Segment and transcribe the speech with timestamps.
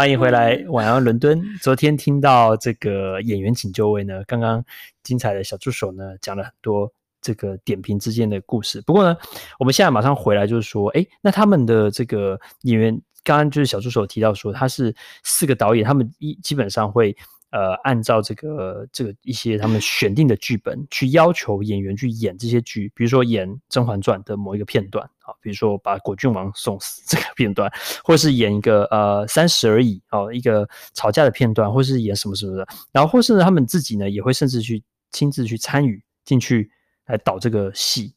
[0.00, 1.38] 欢迎回来，晚安伦敦。
[1.60, 4.64] 昨天听到这个演员请就位呢，刚刚
[5.02, 6.90] 精彩的小助手呢讲了很多
[7.20, 8.80] 这个点评之间的故事。
[8.80, 9.14] 不过呢，
[9.58, 17.14] 我们现在马上回来就是说，哎，那他们的这个演员，刚刚就是小助手提到说，他是四个导演，他们一基本上会。
[17.50, 27.70] 呃，按照这个这个一些他们选定的剧本去要求演员去演这些剧，比如说演《甄嬛传》的某一个片段啊，比如说把果郡王送死 这个片段，
[28.04, 36.70] 或是演一个呃三十而已哦，一个吵架的片段，或是演什么什么的，然后或是他们自己呢也会甚至去亲自去参与进去
[37.06, 38.14] 来导这个戏。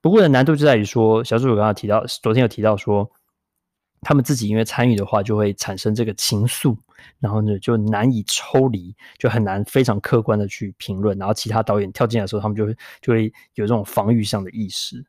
[0.00, 3.10] 不过呢，难度就在于说，小助手刚刚提到，昨天有提到说。
[4.02, 6.76] 他们自己因为参与的话，就会产生这个情愫，
[7.20, 11.16] 然后呢就难以抽离，就很难非常客观的去评论。
[11.16, 15.04] 然后其他导演跳进来的时候，他们就会就会有这种防御上的意识。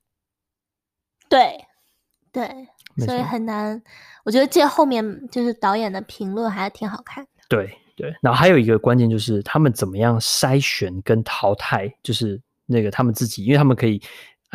[1.28, 1.66] 对，
[2.32, 2.48] 对，
[3.06, 3.82] 所以很难。
[4.24, 7.30] 我觉得这后面就是导演的评论还是挺好看的。
[7.50, 14.00] 对对，然后还有一个关键就是他们怎么样筛选跟淘汰，就是那个他们自己，因为他们可以。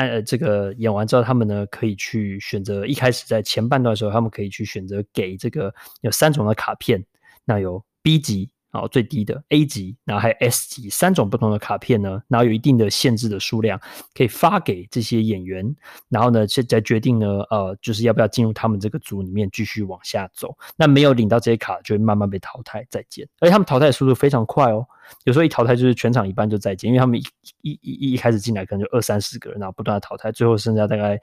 [0.06, 2.86] 呃，这个演完之后，他们呢可以去选择。
[2.86, 7.04] 一开始在前半段的时候，他们可以去选择给这个有三种的卡片，
[7.44, 8.48] 那有 B 级。
[8.70, 13.80] 好，最低的 A 级，然后还有 S 级，三种不同的卡片呢，然后有一定的限制的数量，
[14.14, 15.74] 可以发给这些演员，
[16.10, 20.54] 然后呢，现在决定呢，呃，就是要不要进入他们这个组里面继续往下走。
[20.76, 23.26] 那没有领到这些卡，就会慢慢被淘汰，再见。
[23.40, 24.86] 而且他们淘汰的速度非常快哦，
[25.24, 27.24] 有时候一淘汰就是全场一半就再见，因为他们一
[27.62, 31.18] 一一一开始进来可能就二三十个人，然后不断的淘汰，最后剩下大概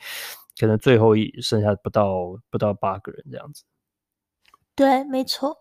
[0.59, 3.63] 可能最后一剩下不到不到八个人这样子。
[4.75, 5.55] 对，没错。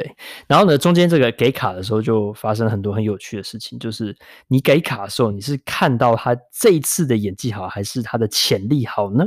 [0.00, 9.24] 对，然后呢，中间这个给卡的时候就发生很多很有趣的事情，就是你给卡的时候，你是看到他这一次的演技好，还是他的潜力好呢？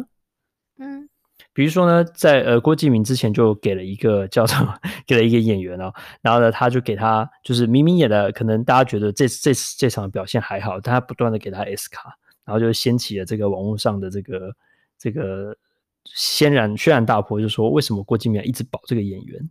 [0.80, 1.10] 嗯，
[1.54, 4.58] 比如说呢，在呃郭敬明之前就给了一个叫做
[5.06, 12.16] 给了一个演员哦，然后呢，他就给他就是明明演的，可能大家觉得这这这场表现还好，但他不断的给他 S 卡，
[12.46, 14.56] 然后就掀起了这个网络上的这个
[14.98, 15.56] 这个
[16.06, 19.50] 轩然轩然大波，就说为什么郭敬明一直保这个演员？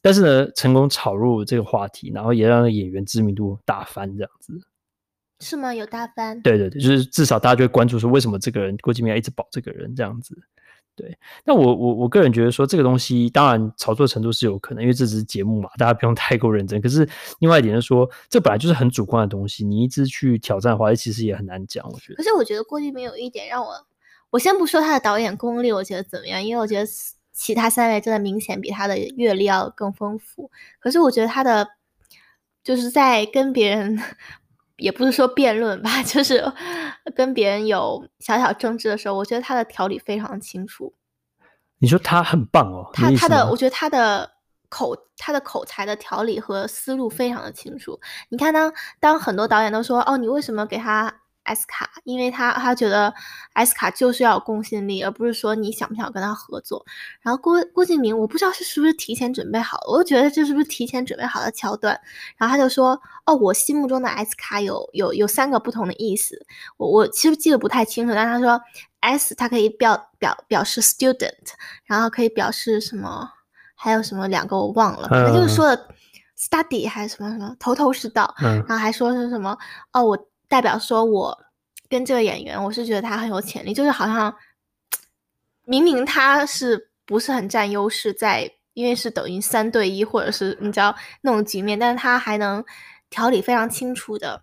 [0.00, 4.52] 但是呢，成功炒入这个话题，然后也让演员知名度大翻，这样子
[5.40, 5.74] 是吗？
[5.74, 6.40] 有大翻？
[6.42, 10.36] 对对对，就是至少大家就会关注说，为什么这个人郭敬明要一直保这个人这样子？
[10.96, 16.80] 对，那我我我个人觉得说，这个东西当然炒作程度是有可能，因为这只是节目嘛，大家不用太过认真。
[16.80, 17.08] 可是
[17.38, 21.88] 另外一点就是说，这本来就是很主观的东西，你一直去挑战的话，其实也很难讲。
[21.88, 23.72] 我觉得，可是我觉得郭敬明有一点让我，
[24.30, 26.86] 我先不说他的导演功力，我觉得怎么样，因为我觉得。
[27.38, 30.50] 其他三位真的明显比他的阅历要更丰富，
[30.80, 31.68] 可是我觉得他的
[32.64, 33.96] 就是在跟别人，
[34.76, 36.52] 也不是说辩论吧，就是
[37.14, 40.92] 跟别人有小小争执的时候，我觉得他的条理非常清楚。
[41.78, 44.28] 你说他很棒哦，他他的，我觉得他的
[44.68, 48.00] 口他的口才的条理和思路非常的清楚。
[48.30, 53.12] 你看当当很多导演都说哦，你为什么给他？S 卡，因为他他觉得
[53.54, 56.84] S 卡就是要有公信力，而不是说你想不想跟他合作。
[57.22, 61.98] 然后郭郭敬明，我不知道是是不是提前准备好，我就觉得这是不是提前准备好的桥段。
[62.36, 66.38] 然后他就说：“哦，我心目中的 S 卡有有有三个不同的意思，
[66.76, 68.14] 我我其实记得不太清楚。
[68.14, 68.60] 但他说
[69.00, 71.32] S 它可以表表表示 student，
[71.84, 73.30] 然后可以表示什么，
[73.74, 75.88] 还有什么两个我忘了，反正就是说的
[76.38, 78.34] study 还是什么什么头头是道。
[78.40, 79.56] 然后还说是什么
[79.92, 81.38] 哦我。”代表说，我
[81.88, 84.34] 跟这个演员，我是觉得他很有潜力，就是好像
[85.64, 92.64] 明明他是不是很占优势，在因为是等于三对一，或者是你知道那种局面，但是他还能
[93.10, 94.42] 条理非常清楚的，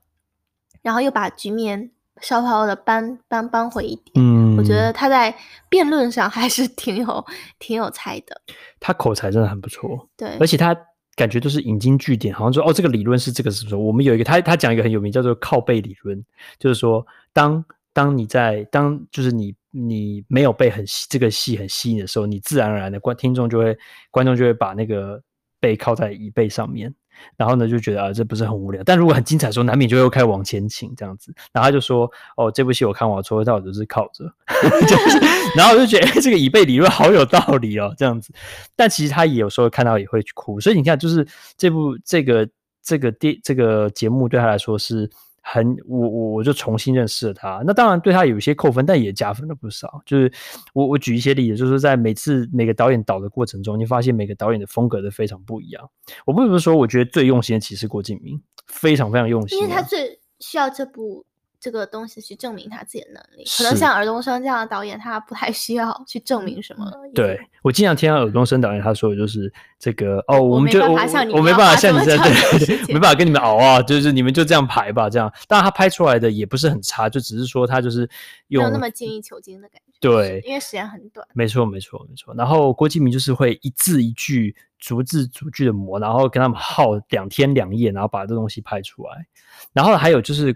[0.82, 1.92] 然后又把局面
[2.22, 4.12] 稍稍的扳扳扳回一点。
[4.16, 5.36] 嗯，我觉得他在
[5.68, 7.26] 辩论上还是 挺有
[7.58, 8.42] 挺有才的。
[8.80, 10.76] 他口才真的很不错，对，而且他。
[11.16, 13.76] 感觉都是引经据典，好像说哦，这个理论是这个，是不是？
[13.76, 16.24] 我们有一个他他讲一个很有名，叫做靠背理论，
[16.60, 23.78] 就是说，当当你在当就是你你没有被很这个戏很吸引的时候，你自然而然的观听众就会
[24.12, 25.22] 观众就会把那个
[25.60, 26.94] 背靠在椅背上面。
[27.38, 28.82] 然后呢，就觉得啊，这不是很无聊。
[28.84, 31.34] 但如果很精彩的时候，难免就又开始往前倾这样子。
[31.52, 34.26] 然后他就说：“哦，这部戏我看完，从头到尾都是靠着。
[34.88, 35.20] ”就是，
[35.56, 38.34] 然后我就觉得，这个椅背理论好有道理哦，这样子。
[38.76, 40.60] 但其实他也有时候看到也会哭。
[40.60, 41.28] 所以你看，就是
[41.58, 42.48] 这部这个
[42.84, 45.10] 这个电这个节目对他来说是。
[45.48, 47.62] 很，我我我就重新认识了他。
[47.68, 50.02] 那当然对他有一些扣分，但也加分了不少。
[50.04, 50.32] 就是
[50.74, 55.88] 我我举一些例子，就是在每次每个导演导的过程中，你发现每个导演的风格都非常不一样。
[56.26, 61.24] 我不是说我觉得最用心的其实郭敬明，非常非常用心，因为他最需要这部
[61.66, 66.86] 这个东西去证明他自己的能力，可能像尔冬升这样的导演，他不太需要去证明什么。
[67.16, 70.90] 对，我经常听到尔冬升导演他说的就是这个哦，我们就我
[71.34, 75.28] 我没办法像你这样，对没办法跟你们熬啊，就是你们就这样排吧，这样。
[75.48, 78.08] 当然他拍出来的也不是很差，就只是说他就是
[78.50, 79.98] 用没有那么精益求精的感觉。
[80.00, 81.28] 对，因为时间很短。
[81.34, 82.32] 没错，没错，没错。
[82.36, 89.26] 然后郭敬明就是会一字一句、逐字逐句的磨，然后跟他们耗两天两夜，然后把这东西拍出来。
[89.74, 90.56] 然后还有就是。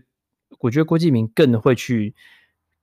[0.60, 2.14] 我觉得郭敬明更会去，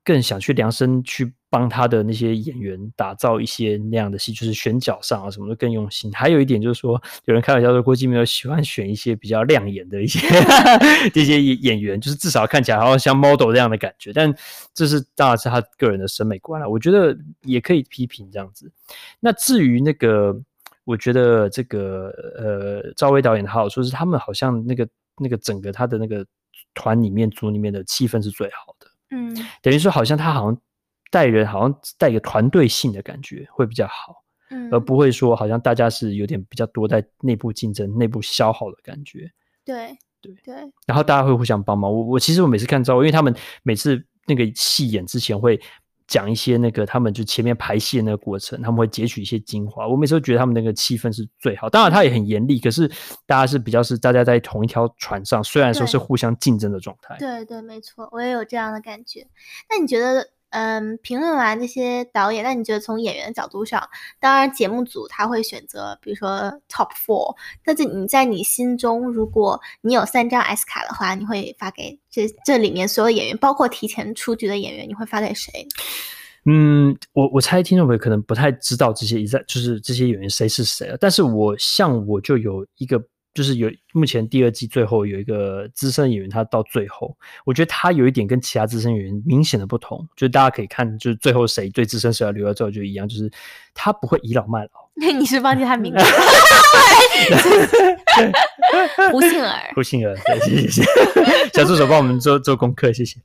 [0.05, 6.13] 更想去量身去帮他的那些演员打造一些那样的戏，就是选角上啊什么的更用心。
[6.13, 10.21] 还有一点就是说，有人开玩笑说郭敬明喜欢选一些比较亮眼的一些
[11.13, 14.13] 这些演员，就是至少看起来好像像 model 这样的感觉。
[14.13, 14.35] 但
[14.73, 18.71] 这是当然是他个人的审美观了，我觉得也可以批评这样子。
[19.21, 20.35] 那至于那个，
[20.85, 24.89] 我觉得这个呃赵薇导演的好处是，他们好像那个
[25.19, 26.25] 那个整个他的那个。
[26.75, 30.61] 团里面组里面的气氛是最好的，嗯，等于说好像他好像
[31.11, 39.31] 带人，好像带一个团队性的感觉会比较好，嗯，而不会说好像大家是有点比较多在内部竞争、内部消耗的感觉，
[39.65, 40.55] 对对对，
[40.87, 41.93] 然后大家会互相帮忙。
[41.93, 45.61] 我我其实我每次看赵薇，因为他们每次那个戏演之前会。
[46.07, 49.89] 讲一些那个他们就前面排戏的那个过程，他们会截取一些精华。
[49.89, 51.69] 我每次都觉得他们那个气氛是最好。
[51.69, 52.87] 当然他也很严厉，可是
[53.27, 57.17] 大家是比较是大家在同一条船上，虽然说是互相竞争的状态。
[57.19, 59.27] 对对，没错，我也有这样的感觉。
[59.69, 60.36] 那你觉得？
[60.51, 63.89] 嗯，评论完这些导演，那你觉得从演员的角度上，
[64.21, 66.29] 当然节目组他会选择，比如说
[66.69, 67.35] top four，
[67.65, 75.67] 但是你在你心中，如果你有三张 S 卡的话，你会发给这这里面所有演员，包括提前出局的演员，你会发给谁？
[76.47, 83.03] 嗯，我我猜听众朋友可能不太知道这些一在就是这些演员谁是谁了，但是我像我就有一个。
[83.37, 93.31] 就是有目前第二季最后有一个资深演员，他到最后，我觉得他有一点跟其他资深演员明显的不同，就是大家可以看，就是最后谁最资深谁要留到最后就一样，就是
[93.75, 94.71] 他不会倚老卖老。
[94.95, 96.03] 那你是忘记他名字？
[99.13, 99.71] 胡杏儿。
[99.75, 100.83] 胡杏儿，对，谢谢谢，
[101.53, 103.21] 小助手帮我们做做功课，谢谢。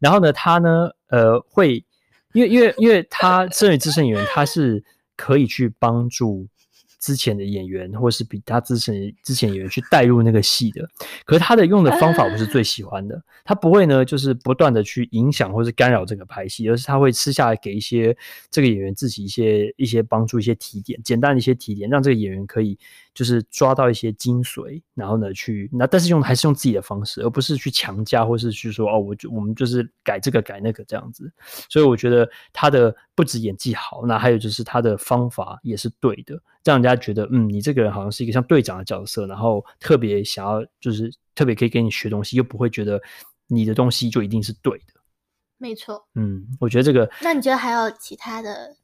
[0.00, 1.84] 然后呢，他呢，呃，会
[2.32, 4.82] 因为因为因为他身为资深演员，他是
[5.16, 6.48] 可以去帮助。
[7.02, 10.88] 之前的演员，或是比他之前之前演员去带入那个戏的，
[11.24, 13.20] 可是他的用的方法我是最喜欢的。
[13.44, 18.16] 他不会呢，就是不断的去影响或是干扰这个拍戏，而是他会私下来给一些
[18.52, 22.78] 这个演员自己一些一些帮助、一些提点，简单的一些提点，让这个演员可以
[23.14, 31.30] 就是抓到一些精髓，然后呢去那，但是用还是用自己的方式，而不是去强加或是去说哦，我就我们就是改这个改那个这样子。
[31.68, 36.40] 所以我觉得他的不止演技好，那还有就是他的方法也是对的。
[36.64, 43.02] 让人家觉得，嗯，你这个人好像是一个像队长的角色，然后特别想要，就是特别可以跟你学东西，又不会觉得
[43.48, 44.94] 你的东西就一定是对的。
[45.58, 46.06] 没错。
[46.14, 47.10] 嗯，我觉得这个。
[47.20, 48.76] 那你觉得还有其他的？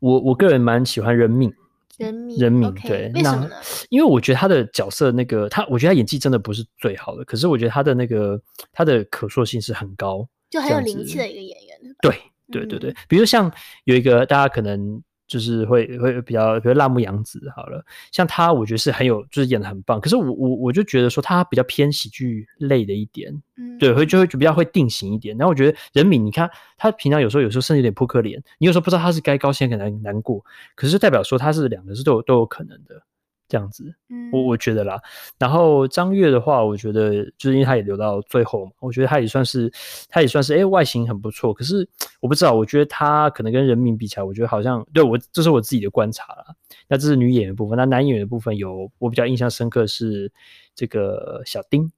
[0.00, 1.50] 我我个人蛮喜欢认命。
[1.98, 2.38] 任命。
[2.38, 2.74] 任命。
[2.74, 3.12] Okay, 对。
[3.14, 3.50] 为什么呢？
[3.90, 8.40] 因为我觉得他的角色那个他，我觉得他演技真的不是最好的，可是我觉得他的那个
[8.72, 11.78] 他的可塑性是很高，就很有灵气的一个演员。
[12.00, 12.14] 对
[12.50, 13.52] 对对对，嗯、比如像
[13.84, 15.02] 有一个大家可能。
[15.26, 20.00] 就是会会比较，比如辣目洋子好了，像他，我觉得是很有，就是演的很棒。
[20.00, 25.36] 可是我我我就觉得说他比较偏喜剧类的一点，嗯，对，会就会就比较会定型一点。
[25.36, 30.44] 然后我觉得任敏，你看他平常有时候有时候甚至有点扑克脸，你有时候不知道他是该高兴还是难难过，
[30.74, 33.02] 可是代表说他是两个是都有都有可能的。
[33.46, 35.00] 这样子，嗯，我我觉得啦。
[35.38, 39.70] 然后张悦的话，我觉得就是因为他也留到最后嘛，我觉得他也算是，
[40.08, 41.52] 他也算是，哎、欸，外形很不错。
[41.52, 41.88] 可是
[42.20, 46.44] 我不知道，我觉得他可能跟人民比起来，我觉得好像对我这是我自己的观察啦。
[46.88, 50.32] 那这是女演员的部分，那男演员的部分有我比较印象深刻是
[50.74, 51.92] 这个小丁，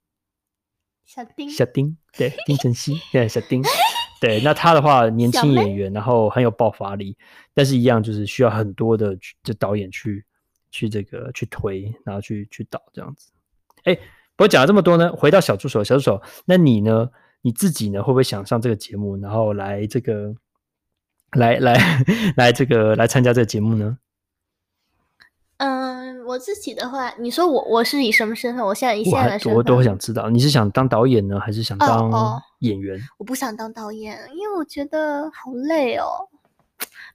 [1.05, 3.63] 小丁，小丁，对，丁晨曦，对，小丁，
[4.21, 4.41] 对。
[4.41, 7.17] 那他的话，年轻演员，然后很有爆发力，
[7.55, 10.25] 但是一样就是需要很多的这导演去。
[10.71, 13.31] 去这个去推，然后去去导这样子。
[13.85, 17.11] 哎，不过讲了这么多呢，回到小助手，小助手，那你呢？
[17.43, 18.03] 你自己呢？
[18.03, 20.35] 会不会想上这个节目，然后来这个，
[21.33, 21.79] 来来
[22.37, 23.99] 来这个来参加这个节目呢？
[25.59, 28.65] 嗯，我自己的话，你说我我是以什么身份？
[28.65, 32.11] 我现在以现在的身份，我都会想知道，你是想当导演呢，还是想当
[32.59, 32.99] 演员？
[32.99, 36.29] 哦哦，我不想当导演，因为我觉得好累哦，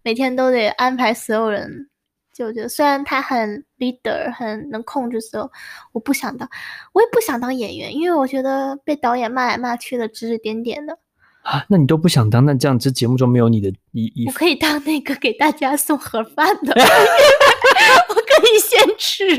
[0.01, 1.89] 每天都得安排所有人。
[2.33, 5.51] 就我觉得，虽然他很 leader，很能控制所有，
[5.91, 6.49] 我不想当，
[6.93, 10.97] 我也不想当演员，因为我觉得被导演骂来骂去的，指指点点的
[11.43, 11.65] 啊。
[11.67, 14.27] 那你都不想当，那这样这节目中没有你的意义。
[14.27, 16.73] 我可以当那个给大家送盒饭的，
[18.09, 19.35] 我可以先吃。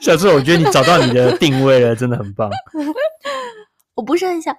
[0.00, 2.50] 小志，我觉得你找到你的定位了，真的很棒。
[2.74, 2.84] 我
[3.94, 4.56] 我不是很想，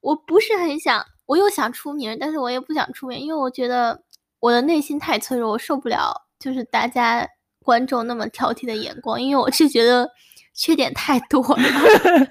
[0.00, 4.02] 我不是很想，我又想出名，但是我也不想出名，因为我觉得
[4.40, 7.28] 我的内心太脆弱，我受不了，就是大家
[7.62, 10.10] 观众那么挑剔的眼光，因为我是觉得
[10.54, 11.62] 缺点太多了。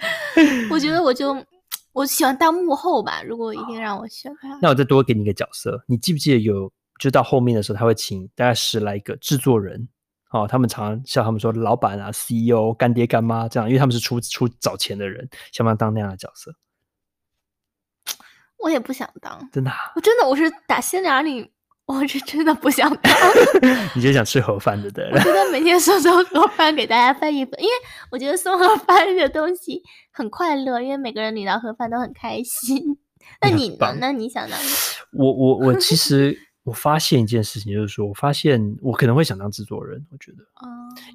[0.70, 1.46] 我觉得我就
[1.94, 9.88] 我喜欢当幕后吧，如果一定让我选，那我再多给你一个角色，你记不记得有，就到后面的时候，他会请大概十来个制作人。
[10.32, 16.54] 哦，他们常常像他们说，老板啊、CEO、干爹干妈这样，因为他们是出出找钱的人，想不想当那样的角色？
[18.58, 21.52] 我也不想当，真的、啊，我真的我是打心眼里，
[21.92, 23.12] 我是真的不想当。
[23.96, 25.10] 你就想吃盒饭对不对？
[25.12, 27.72] 我觉得每天送送盒饭给大家分一分，因为
[28.12, 29.82] 我觉得送盒饭这个东西
[30.12, 33.00] 很快乐，因为每个人领到盒饭都很开心。
[33.42, 33.98] 那你呢？
[34.00, 34.60] 那你想当？
[35.14, 36.38] 我我我其实。
[36.70, 40.06] 我发现一件事情，就是说我发现我可能会想当制作人。
[40.12, 40.46] 我觉得，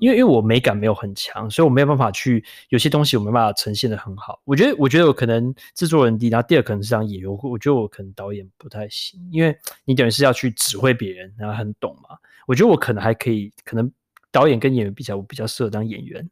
[0.00, 4.40] 因为因为我美感没有很强，所以我没有办法去有些东西我没办法呈现的很好。
[4.44, 7.30] 我觉得，我觉得我可能制作人第一，然后第二可能是当演员。
[7.30, 12.16] 我我觉得我可能导演不太行，因为你等于是要去指挥别人，然后很懂嘛。
[12.48, 13.88] 我觉得我可能还可以，可能
[14.32, 16.28] 导演跟演员比较，我比较适合当演员。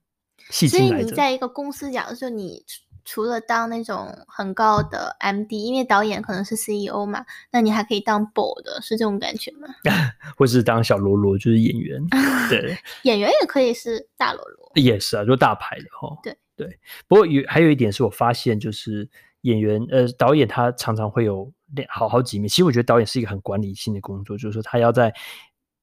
[0.50, 2.64] 所以你在一个公司讲的时候，你。
[3.04, 9.68] 除了当那种很高的 MD，因为导演可能是 CEO 嘛，那你还可以当 board，是这种感觉吗？
[10.36, 12.00] 或是当小喽啰，就是演员。
[12.48, 14.72] 对，演员也可以是大喽啰。
[14.74, 16.16] 也是啊，就大牌的哈。
[16.22, 16.78] 对对，
[17.08, 19.08] 不过有还有一点是我发现，就是
[19.42, 21.52] 演员呃导演他常常会有
[21.88, 22.48] 好好几面。
[22.48, 25.12] 其实我觉得导演是一个很管理性的工作，就是说他要在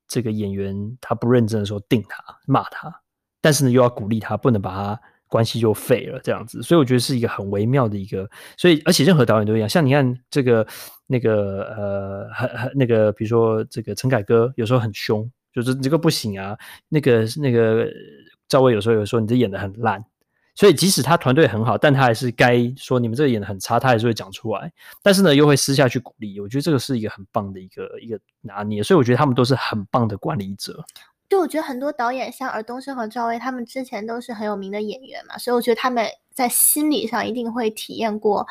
[0.08, 3.02] 这个演员他不认真的时候定他骂他，
[3.42, 5.02] 但是呢又要鼓励他，不能把他。
[5.30, 10.68] 关系就废了，这样子，所以我觉得是一个很微妙的一个，所以而且任何导演都一样，像你看这个
[11.08, 16.58] 那个呃，很很那个，比如说这个陈凯歌有时候很凶，就是这个不行啊，
[16.90, 17.88] 那个那个
[18.48, 20.04] 赵薇有时候有时候你这演得很烂，
[20.56, 24.72] 所以即使他团队很好，但他还是该说你们这个演得很差，他还是会讲出来，
[25.04, 30.84] 但是呢又会私下去鼓励，我觉得这个是一个很棒的一个一个拿捏，所以我觉得他们都是很棒的管理者。
[31.30, 38.48] 就我觉得很多导演像尔冬升和赵薇，他们之前都是很有名的演员嘛，所以我觉得他们在心理上一定会体验过，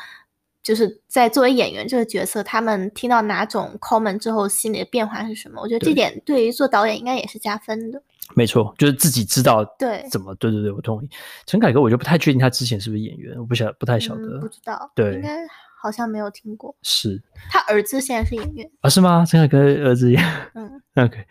[0.63, 5.61] 就是在作为演员这个角色，他们听到哪种 comment 之后心里的变化是什么？
[5.61, 8.01] 我觉得这点对于做导演应该也是加分的。
[8.35, 11.09] 没错，就是自己知道对怎么对对对，我同意。
[11.47, 15.35] 陈凯歌我就不太确定他之前是不是演员，我不晓不太晓得，嗯，不知道，对，应该
[15.81, 16.75] 好像没有听过。
[16.83, 17.19] 是
[17.49, 18.89] 他儿子现在是演员啊？
[18.89, 19.25] 是吗？
[19.27, 21.25] 陈凯歌儿子演，嗯， OK。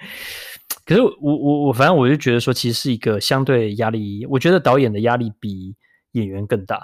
[0.88, 4.25] 可是我我我反正我就觉得说，其实是一个相对压力。
[4.25, 5.76] 我觉得导演的压力比
[6.12, 6.80] 演员更大。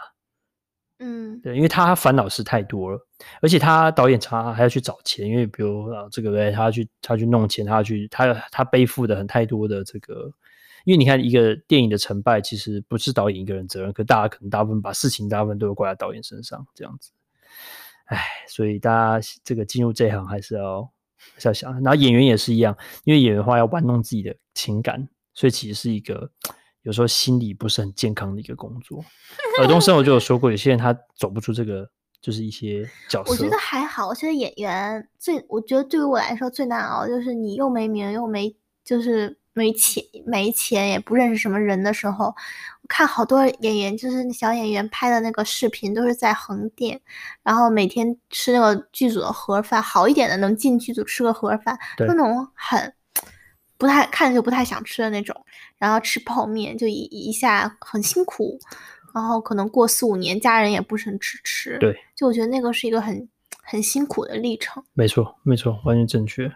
[0.99, 2.99] 嗯，对，因为他烦恼事太多了，
[3.41, 10.31] 而且他导演常常还要去找钱，因为比如啊这个对，他要去他要去弄钱，他要去他他背负的很太多的这个。
[10.85, 17.11] 因为你看一个电影的成败，其实不是导演一个人责任，可大家可能大部分把事情大部分都怪在导演身上，这样子。
[18.05, 20.91] 哎，所以大家这个进入这行还是要。
[21.39, 26.31] 是要想，然后演员也是一样，因为演员的话要玩弄自己的情感，所以其实是一个
[26.83, 29.05] 有时候心理不是很健康的一个工作。
[29.59, 31.89] 耳东升我就有说过，有些人他走不出这个，
[32.21, 33.31] 就是一些角色。
[33.31, 39.39] 我觉得还好，我觉得演员最，我觉得对于我来说最难熬，就是你又没名又没，就是。
[39.55, 47.01] 没钱，没钱，也不认识什么人的时候，我看好多演员，就是小演员拍的那个视频，都是在横店，
[47.43, 52.93] 然后每天吃那个剧组的盒饭，好一点的能进剧组吃个盒饭，就那种很
[53.79, 55.35] 不太看着就不太想吃的那种，
[55.79, 58.59] 然后吃泡面就一一下很辛苦，
[59.15, 63.29] 然后可能过四五年家人也不是很支持，对，就我觉得那个是一个很
[63.65, 64.83] 很辛苦的历程。
[64.93, 66.51] 没错，没错，完全正确。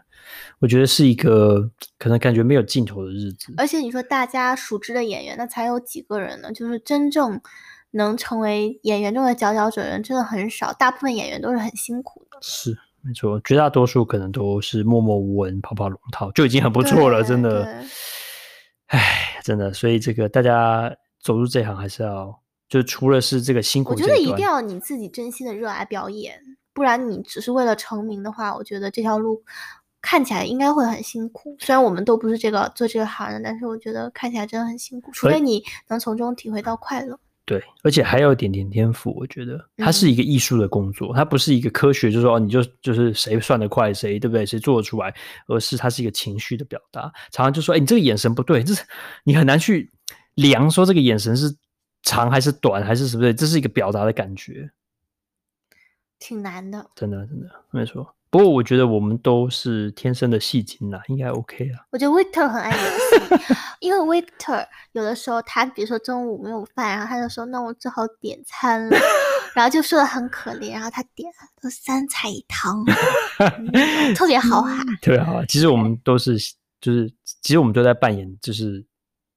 [0.58, 6.52] 我觉得是一个可能感觉没有尽头的日子，而且你说大家熟知的演员，那才有几个人呢？
[6.52, 7.40] 就是真正
[7.92, 10.72] 能成为演员中的佼佼者人，真的很少。
[10.72, 12.38] 大部分演员都是很辛苦的。
[12.42, 17.22] 是，没错，绝大多数可能都是默默无闻、跑跑龙套，就已经很不错了。
[17.22, 17.82] 真的，
[18.88, 19.72] 唉，真的。
[19.72, 22.38] 所以这个大家走入这行，还是要
[22.68, 26.38] 就除了是这个辛苦，我觉得一定要你自己真心的热爱表演，
[26.78, 29.42] 不然你只是为了成名的话，我觉得这条路。
[30.00, 35.10] 看起来应该会很辛苦，虽然我们都不是这个做这个行的，但是我觉得看起来真的很辛苦。
[35.12, 37.18] 除非你能从中体会到快乐。
[37.44, 39.12] 对，而且还有一点点天赋。
[39.18, 44.46] 我觉得它是一个艺术的工作，嗯、它不是一个科学，就是说哦，你就就是谁算得快谁，对不对？
[44.46, 45.12] 谁做得出来？
[45.48, 47.12] 而是它是一个情绪的表达。
[47.32, 48.84] 常常就说，哎，你这个眼神不对，这是
[49.24, 49.90] 你很难去
[50.36, 51.52] 量，说这个眼神是
[52.04, 53.32] 长还是短，还是什么？
[53.34, 54.70] 这是一个表达的感觉。
[56.18, 58.14] 挺难的，真的真的没错。
[58.30, 61.86] 不过我觉得我们都是天生的戏精啦，应该 OK 啦。
[61.90, 68.98] 我觉得 Victor 很爱演戏，因为 Victor 有的时候他比如说中午没有饭，然后他就说那我只好点餐了，
[69.54, 71.26] 然后就说的很可怜，然后他点
[71.62, 72.84] 了三菜一汤，
[73.72, 74.84] 嗯、特别好喊。
[75.00, 76.36] 对啊，其实我们都是
[76.82, 77.10] 就是
[77.40, 78.84] 其实我们都在扮演就是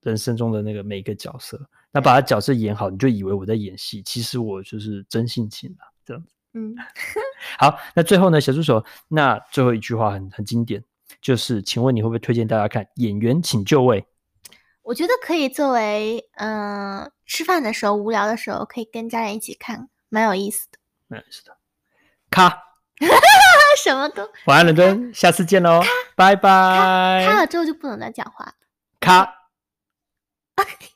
[0.02, 1.58] 人生中的那个每一个角色，
[1.94, 6.22] 那把他角色演好，你就以为我在演戏，其实我就是真性情啦，这样。
[6.54, 6.76] 嗯，
[7.58, 10.84] 好，那最后呢，小助手，那最后一句话很很经典，
[11.22, 14.02] 就是，请问你会不会推荐大家看《演员请就位》？
[14.84, 20.78] 我觉得可以作为，嗯、呃，吃饭的时候无聊的时候可以跟家人一起看，蛮有意思的。
[21.08, 21.56] 蛮有意思的。
[22.30, 22.62] 卡，
[23.82, 24.30] 什么都。
[24.46, 25.82] 晚安，伦敦，下次见喽，
[26.16, 27.26] 拜拜。
[27.26, 28.56] 卡了之后就不能再讲话。
[29.00, 29.50] 卡。